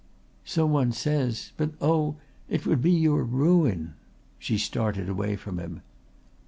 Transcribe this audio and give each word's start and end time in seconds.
"So 0.43 0.65
one 0.65 0.93
says. 0.93 1.51
But 1.57 1.73
oh, 1.79 2.15
it 2.49 2.65
would 2.65 2.81
be 2.81 2.89
your 2.89 3.23
ruin." 3.23 3.93
She 4.39 4.57
started 4.57 5.07
away 5.07 5.35
from 5.35 5.59
him. 5.59 5.83